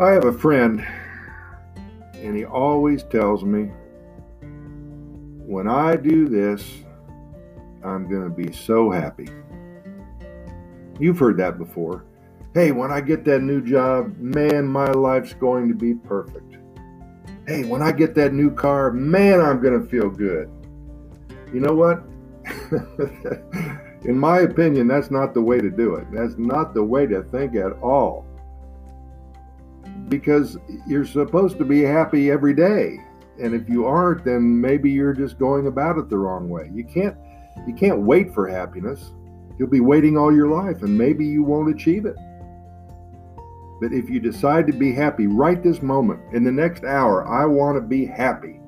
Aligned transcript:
I 0.00 0.10
have 0.10 0.24
a 0.24 0.32
friend, 0.32 0.84
and 2.14 2.36
he 2.36 2.44
always 2.44 3.04
tells 3.04 3.44
me, 3.44 3.70
when 5.46 5.68
I 5.68 5.94
do 5.94 6.26
this, 6.26 6.68
I'm 7.84 8.08
going 8.08 8.24
to 8.24 8.28
be 8.28 8.52
so 8.52 8.90
happy. 8.90 9.28
You've 10.98 11.20
heard 11.20 11.36
that 11.36 11.58
before. 11.58 12.06
Hey, 12.54 12.72
when 12.72 12.90
I 12.90 13.00
get 13.00 13.24
that 13.26 13.42
new 13.42 13.64
job, 13.64 14.18
man, 14.18 14.66
my 14.66 14.90
life's 14.90 15.34
going 15.34 15.68
to 15.68 15.76
be 15.76 15.94
perfect. 15.94 16.56
Hey, 17.46 17.62
when 17.62 17.80
I 17.80 17.92
get 17.92 18.16
that 18.16 18.32
new 18.32 18.52
car, 18.52 18.90
man, 18.90 19.40
I'm 19.40 19.62
going 19.62 19.80
to 19.80 19.88
feel 19.88 20.10
good. 20.10 20.50
You 21.52 21.60
know 21.60 21.72
what? 21.72 22.02
In 24.04 24.18
my 24.18 24.40
opinion, 24.40 24.88
that's 24.88 25.12
not 25.12 25.34
the 25.34 25.42
way 25.42 25.60
to 25.60 25.70
do 25.70 25.94
it. 25.94 26.08
That's 26.10 26.36
not 26.36 26.74
the 26.74 26.82
way 26.82 27.06
to 27.06 27.22
think 27.22 27.54
at 27.54 27.74
all 27.74 28.26
because 30.18 30.56
you're 30.86 31.04
supposed 31.04 31.58
to 31.58 31.64
be 31.64 31.82
happy 31.82 32.30
every 32.30 32.54
day. 32.54 32.98
And 33.42 33.52
if 33.52 33.68
you 33.68 33.84
aren't, 33.84 34.24
then 34.24 34.60
maybe 34.60 34.90
you're 34.90 35.12
just 35.12 35.40
going 35.40 35.66
about 35.66 35.98
it 35.98 36.08
the 36.08 36.16
wrong 36.16 36.48
way. 36.48 36.70
You 36.72 36.84
can't 36.84 37.16
you 37.66 37.74
can't 37.74 38.00
wait 38.00 38.32
for 38.32 38.46
happiness. 38.46 39.12
You'll 39.58 39.70
be 39.70 39.80
waiting 39.80 40.16
all 40.16 40.32
your 40.32 40.48
life 40.48 40.82
and 40.82 40.96
maybe 40.96 41.26
you 41.26 41.42
won't 41.42 41.74
achieve 41.74 42.06
it. 42.06 42.16
But 43.80 43.92
if 43.92 44.08
you 44.08 44.20
decide 44.20 44.68
to 44.68 44.72
be 44.72 44.92
happy 44.92 45.26
right 45.26 45.60
this 45.60 45.82
moment, 45.82 46.20
in 46.32 46.44
the 46.44 46.52
next 46.52 46.84
hour, 46.84 47.26
I 47.26 47.44
want 47.44 47.76
to 47.76 47.80
be 47.80 48.06
happy. 48.06 48.60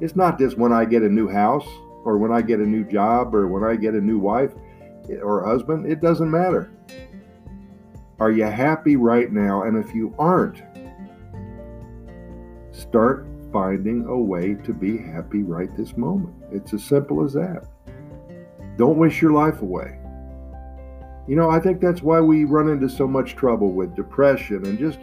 It's 0.00 0.16
not 0.16 0.38
just 0.38 0.58
when 0.58 0.72
I 0.72 0.84
get 0.84 1.02
a 1.02 1.08
new 1.08 1.28
house 1.28 1.66
or 2.04 2.18
when 2.18 2.30
I 2.30 2.42
get 2.42 2.60
a 2.60 2.66
new 2.66 2.84
job 2.84 3.34
or 3.34 3.48
when 3.48 3.64
I 3.64 3.76
get 3.76 3.94
a 3.94 4.00
new 4.00 4.18
wife 4.18 4.52
or 5.22 5.46
husband. 5.46 5.90
It 5.90 6.02
doesn't 6.02 6.30
matter. 6.30 6.70
Are 8.20 8.32
you 8.32 8.44
happy 8.44 8.96
right 8.96 9.30
now? 9.30 9.62
And 9.62 9.82
if 9.82 9.94
you 9.94 10.14
aren't, 10.18 10.62
start 12.72 13.26
finding 13.52 14.06
a 14.06 14.18
way 14.18 14.54
to 14.54 14.72
be 14.72 14.98
happy 14.98 15.42
right 15.42 15.74
this 15.76 15.96
moment. 15.96 16.34
It's 16.50 16.74
as 16.74 16.82
simple 16.82 17.24
as 17.24 17.32
that. 17.34 17.64
Don't 18.76 18.98
wish 18.98 19.22
your 19.22 19.32
life 19.32 19.62
away. 19.62 19.98
You 21.28 21.36
know, 21.36 21.50
I 21.50 21.60
think 21.60 21.80
that's 21.80 22.02
why 22.02 22.20
we 22.20 22.44
run 22.44 22.68
into 22.68 22.88
so 22.88 23.06
much 23.06 23.36
trouble 23.36 23.72
with 23.72 23.94
depression 23.94 24.64
and 24.66 24.78
just 24.78 24.98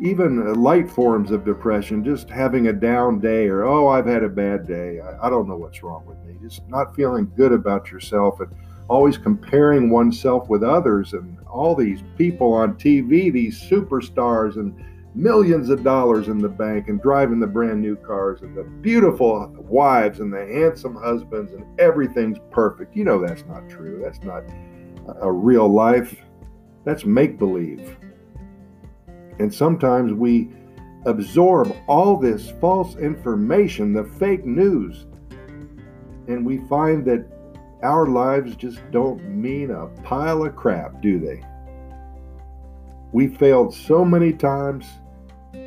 even 0.00 0.54
light 0.54 0.90
forms 0.90 1.30
of 1.30 1.44
depression, 1.44 2.04
just 2.04 2.28
having 2.28 2.68
a 2.68 2.72
down 2.72 3.20
day 3.20 3.46
or, 3.46 3.64
oh, 3.64 3.88
I've 3.88 4.06
had 4.06 4.22
a 4.22 4.28
bad 4.28 4.66
day. 4.66 5.00
I, 5.00 5.30
don't 5.30 5.48
know 5.48 5.56
what's 5.56 5.82
wrong 5.82 6.04
with 6.04 6.18
me. 6.24 6.36
Just 6.42 6.68
not 6.68 6.94
feeling 6.94 7.32
good 7.36 7.52
about 7.52 7.90
yourself 7.90 8.40
and 8.40 8.52
always 8.92 9.16
comparing 9.16 9.88
oneself 9.88 10.50
with 10.50 10.62
others 10.62 11.14
and 11.14 11.38
all 11.46 11.74
these 11.74 12.02
people 12.18 12.52
on 12.52 12.74
TV, 12.74 13.32
these 13.32 13.58
superstars 13.58 14.56
and 14.56 14.84
millions 15.14 15.70
of 15.70 15.82
dollars 15.82 16.28
in 16.28 16.36
the 16.36 16.48
bank 16.48 16.88
and 16.88 17.00
driving 17.00 17.40
the 17.40 17.46
brand 17.46 17.80
new 17.80 17.96
cars 17.96 18.42
and 18.42 18.54
the 18.54 18.64
beautiful 18.82 19.50
wives 19.60 20.20
and 20.20 20.30
the 20.30 20.44
handsome 20.44 20.94
husbands 20.94 21.52
and 21.52 21.64
everything's 21.80 22.36
perfect. 22.50 22.94
You 22.94 23.04
know 23.04 23.18
that's 23.18 23.46
not 23.46 23.66
true. 23.66 23.98
That's 24.04 24.22
not 24.24 24.42
a 25.22 25.32
real 25.32 25.68
life. 25.68 26.14
That's 26.84 27.06
make 27.06 27.38
believe. 27.38 27.96
And 29.38 29.52
sometimes 29.52 30.12
we 30.12 30.50
absorb 31.06 31.74
all 31.88 32.18
this 32.18 32.52
false 32.60 32.96
information, 32.96 33.94
the 33.94 34.04
fake 34.04 34.44
news, 34.44 35.06
and 36.28 36.44
we 36.44 36.58
find 36.68 37.06
that 37.06 37.26
our 37.82 38.06
lives 38.06 38.56
just 38.56 38.78
don't 38.90 39.22
mean 39.28 39.70
a 39.70 39.86
pile 40.02 40.44
of 40.44 40.56
crap, 40.56 41.00
do 41.02 41.18
they? 41.18 41.42
We 43.12 43.28
failed 43.28 43.74
so 43.74 44.04
many 44.04 44.32
times 44.32 44.86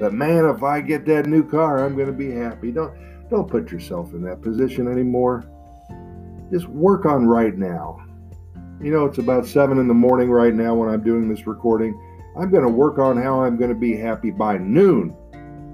that 0.00 0.12
man, 0.12 0.46
if 0.46 0.62
I 0.62 0.80
get 0.80 1.04
that 1.06 1.26
new 1.26 1.48
car, 1.48 1.84
I'm 1.84 1.96
going 1.96 2.06
to 2.06 2.12
be 2.12 2.30
happy. 2.30 2.72
Don't 2.72 2.94
don't 3.30 3.50
put 3.50 3.72
yourself 3.72 4.12
in 4.12 4.22
that 4.22 4.42
position 4.42 4.86
anymore. 4.86 5.44
Just 6.52 6.68
work 6.68 7.06
on 7.06 7.26
right 7.26 7.56
now. 7.56 8.04
You 8.80 8.90
know, 8.90 9.06
it's 9.06 9.18
about 9.18 9.46
seven 9.46 9.78
in 9.78 9.88
the 9.88 9.94
morning 9.94 10.30
right 10.30 10.54
now 10.54 10.74
when 10.74 10.88
I'm 10.88 11.02
doing 11.02 11.28
this 11.28 11.46
recording. 11.46 11.98
I'm 12.36 12.50
going 12.50 12.64
to 12.64 12.68
work 12.68 12.98
on 12.98 13.20
how 13.20 13.42
I'm 13.42 13.56
going 13.56 13.70
to 13.70 13.78
be 13.78 13.96
happy 13.96 14.30
by 14.30 14.58
noon. 14.58 15.16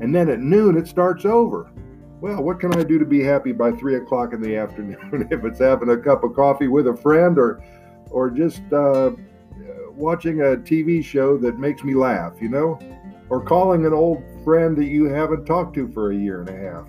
And 0.00 0.14
then 0.14 0.28
at 0.28 0.40
noon, 0.40 0.76
it 0.76 0.86
starts 0.86 1.24
over 1.24 1.70
well, 2.20 2.42
what 2.42 2.60
can 2.60 2.74
I 2.74 2.82
do 2.82 2.98
to 2.98 3.04
be 3.04 3.22
happy 3.22 3.52
by 3.52 3.72
three 3.72 3.96
o'clock 3.96 4.32
in 4.32 4.40
the 4.40 4.56
afternoon? 4.58 5.28
if 5.30 5.44
it's 5.44 5.58
having 5.58 5.90
a 5.90 5.96
cup 5.96 6.24
of 6.24 6.34
coffee 6.34 6.68
with 6.68 6.86
a 6.86 6.96
friend 6.96 7.38
or, 7.38 7.62
or 8.10 8.30
just 8.30 8.62
uh, 8.72 9.10
watching 9.94 10.40
a 10.40 10.56
TV 10.56 11.02
show 11.02 11.38
that 11.38 11.58
makes 11.58 11.82
me 11.82 11.94
laugh, 11.94 12.34
you 12.40 12.48
know, 12.48 12.78
or 13.28 13.42
calling 13.42 13.86
an 13.86 13.92
old 13.92 14.22
friend 14.44 14.76
that 14.76 14.86
you 14.86 15.04
haven't 15.04 15.44
talked 15.44 15.74
to 15.74 15.90
for 15.92 16.12
a 16.12 16.16
year 16.16 16.40
and 16.40 16.50
a 16.50 16.56
half. 16.56 16.86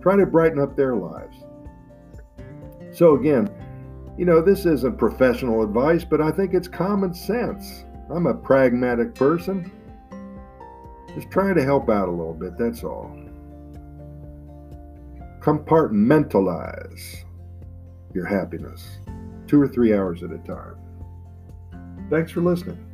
Try 0.00 0.16
to 0.16 0.26
brighten 0.26 0.58
up 0.58 0.76
their 0.76 0.94
lives. 0.94 1.36
So 2.92 3.16
again, 3.16 3.50
you 4.16 4.24
know, 4.24 4.40
this 4.40 4.64
isn't 4.64 4.96
professional 4.96 5.62
advice, 5.62 6.04
but 6.04 6.20
I 6.20 6.30
think 6.30 6.54
it's 6.54 6.68
common 6.68 7.12
sense. 7.12 7.84
I'm 8.08 8.26
a 8.26 8.34
pragmatic 8.34 9.14
person. 9.14 9.70
Just 11.14 11.30
trying 11.30 11.54
to 11.56 11.64
help 11.64 11.90
out 11.90 12.08
a 12.08 12.10
little 12.10 12.34
bit, 12.34 12.56
that's 12.56 12.82
all 12.82 13.25
compartmentalize 15.46 17.22
your 18.12 18.26
happiness 18.26 18.98
two 19.46 19.62
or 19.62 19.68
three 19.68 19.94
hours 19.94 20.24
at 20.24 20.32
a 20.32 20.38
time. 20.38 20.74
Thanks 22.10 22.32
for 22.32 22.40
listening. 22.40 22.84